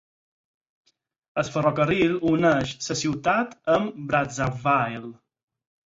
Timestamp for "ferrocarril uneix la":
1.57-2.99